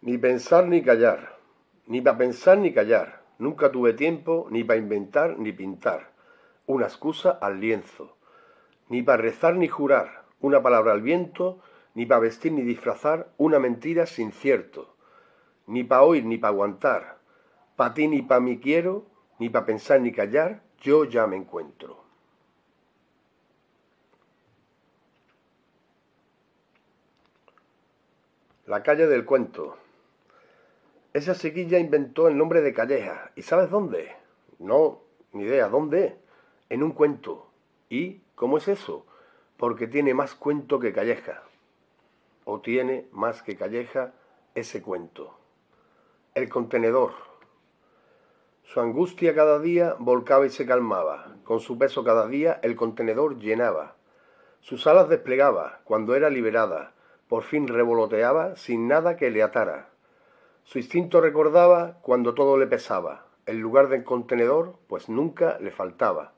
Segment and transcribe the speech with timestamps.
[0.00, 1.38] Ni pensar ni callar,
[1.86, 3.24] ni para pensar ni callar.
[3.38, 6.12] Nunca tuve tiempo ni para inventar ni pintar.
[6.66, 8.16] Una excusa al lienzo.
[8.88, 10.24] Ni para rezar ni jurar.
[10.40, 11.60] Una palabra al viento.
[11.94, 13.32] Ni para vestir ni disfrazar.
[13.38, 14.94] Una mentira sin cierto.
[15.66, 17.18] Ni para oír ni para aguantar.
[17.76, 19.06] Pa' ti ni pa' mí quiero.
[19.38, 20.62] Ni para pensar ni callar.
[20.80, 22.04] Yo ya me encuentro.
[28.66, 29.87] La calle del cuento.
[31.18, 33.32] Esa chiquilla inventó el nombre de Calleja.
[33.34, 34.14] ¿Y sabes dónde?
[34.60, 35.00] No,
[35.32, 35.68] ni idea.
[35.68, 36.16] ¿Dónde?
[36.68, 37.50] En un cuento.
[37.90, 39.04] ¿Y cómo es eso?
[39.56, 41.42] Porque tiene más cuento que Calleja.
[42.44, 44.12] O tiene más que Calleja
[44.54, 45.36] ese cuento.
[46.36, 47.14] El contenedor.
[48.62, 51.34] Su angustia cada día volcaba y se calmaba.
[51.42, 53.96] Con su peso cada día el contenedor llenaba.
[54.60, 56.92] Sus alas desplegaba cuando era liberada.
[57.26, 59.97] Por fin revoloteaba sin nada que le atara.
[60.68, 63.24] Su instinto recordaba cuando todo le pesaba.
[63.46, 66.34] El lugar del contenedor, pues nunca le faltaba.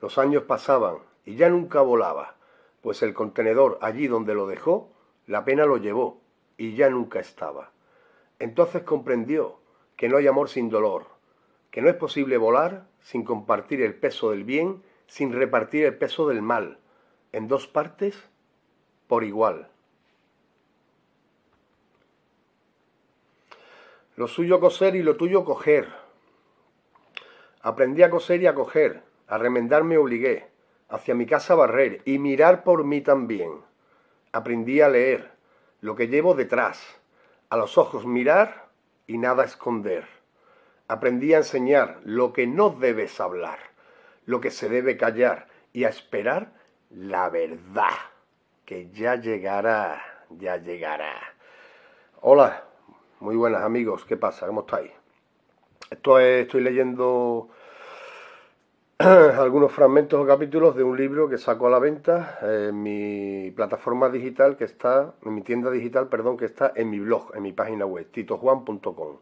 [0.00, 2.34] Los años pasaban y ya nunca volaba,
[2.80, 4.90] pues el contenedor allí donde lo dejó,
[5.28, 6.20] la pena lo llevó
[6.56, 7.70] y ya nunca estaba.
[8.40, 9.60] Entonces comprendió
[9.94, 11.06] que no hay amor sin dolor,
[11.70, 16.26] que no es posible volar sin compartir el peso del bien, sin repartir el peso
[16.26, 16.80] del mal,
[17.30, 18.20] en dos partes
[19.06, 19.69] por igual.
[24.20, 25.88] Lo suyo coser y lo tuyo coger.
[27.62, 30.46] Aprendí a coser y a coger, a remendar me obligué,
[30.90, 33.62] hacia mi casa barrer y mirar por mí también.
[34.30, 35.30] Aprendí a leer
[35.80, 37.00] lo que llevo detrás,
[37.48, 38.68] a los ojos mirar
[39.06, 40.06] y nada esconder.
[40.86, 43.58] Aprendí a enseñar lo que no debes hablar,
[44.26, 46.52] lo que se debe callar y a esperar
[46.90, 47.96] la verdad,
[48.66, 51.14] que ya llegará, ya llegará.
[52.20, 52.69] Hola,
[53.20, 54.46] muy buenas amigos, ¿qué pasa?
[54.46, 54.90] ¿Cómo estáis?
[55.90, 57.50] Esto estoy leyendo
[58.98, 64.08] algunos fragmentos o capítulos de un libro que saco a la venta en mi plataforma
[64.08, 67.52] digital que está, en mi tienda digital, perdón, que está en mi blog, en mi
[67.52, 69.18] página web, titojuan.com.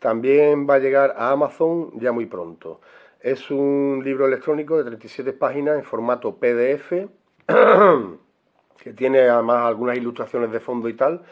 [0.00, 2.80] También va a llegar a Amazon ya muy pronto.
[3.20, 6.90] Es un libro electrónico de 37 páginas en formato PDF,
[8.82, 11.22] que tiene además algunas ilustraciones de fondo y tal,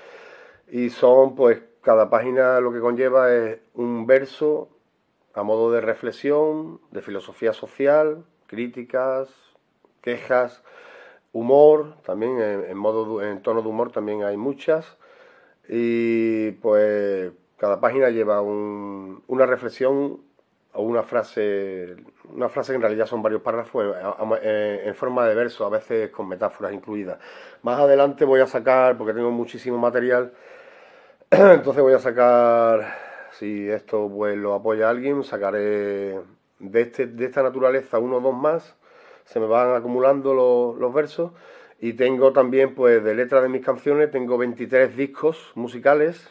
[0.68, 4.68] y son pues cada página lo que conlleva es un verso
[5.34, 9.28] a modo de reflexión, de filosofía social, críticas,
[10.02, 10.64] quejas,
[11.30, 14.96] humor, también en, modo en tono de humor también hay muchas
[15.68, 20.22] y pues cada página lleva una reflexión
[20.72, 21.94] o una frase,
[22.34, 23.94] una frase que en realidad son varios párrafos
[24.42, 27.20] en, forma de verso, a veces con metáforas incluidas.
[27.62, 30.32] Más adelante voy a sacar, porque tengo muchísimo material,
[31.52, 32.96] Entonces voy a sacar,
[33.32, 36.18] si esto pues lo apoya alguien, sacaré
[36.58, 38.74] de, este, de esta naturaleza uno o dos más,
[39.26, 40.32] se me van acumulando
[40.78, 41.32] los, versos
[41.78, 46.26] y tengo también pues de letras de mis canciones, tengo 23 discos musicales,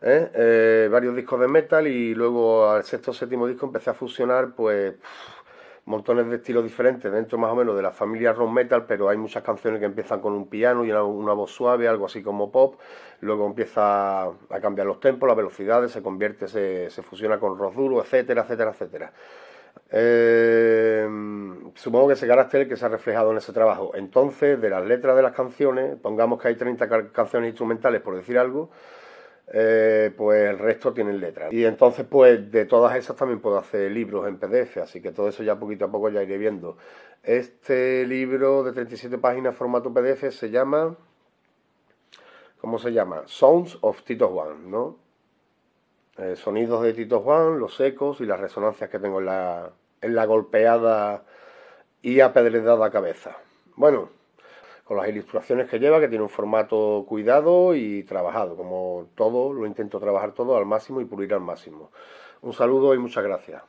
[0.00, 0.30] ¿eh?
[0.34, 4.56] Eh, varios discos de metal y luego al sexto o séptimo disco empecé a fusionar
[4.56, 4.94] pues
[5.84, 9.16] montones de estilos diferentes dentro más o menos de la familia rock metal, pero hay
[9.16, 12.78] muchas canciones que empiezan con un piano y una, voz suave, algo así como pop,
[13.20, 18.00] luego empieza a cambiar los tempos, las velocidades, se convierte, se, fusiona con rock duro,
[18.00, 19.12] etcétera, etcétera, etcétera.
[19.90, 21.08] Eh,
[21.74, 23.92] supongo que ese carácter que se ha reflejado en ese trabajo.
[23.94, 28.38] Entonces, de las letras de las canciones, pongamos que hay 30 canciones instrumentales, por decir
[28.38, 28.70] algo,
[29.54, 31.52] eh, pues el resto tienen letras.
[31.52, 35.28] Y entonces, pues de todas esas también puedo hacer libros en PDF, así que todo
[35.28, 36.78] eso ya poquito a poco ya iré viendo.
[37.22, 40.96] Este libro de 37 páginas, formato PDF, se llama.
[42.62, 43.24] ¿Cómo se llama?
[43.26, 44.96] Sounds of Tito Juan, ¿no?
[46.16, 49.70] Eh, sonidos de Tito Juan, los ecos y las resonancias que tengo en la,
[50.00, 51.24] en la golpeada
[52.00, 53.36] y apedredada cabeza.
[53.76, 54.08] Bueno,
[54.92, 58.56] con las ilustraciones que lleva, que tiene un formato cuidado y trabajado.
[58.56, 61.90] Como todo, lo intento trabajar todo al máximo y pulir al máximo.
[62.42, 63.62] Un saludo y muchas gracias.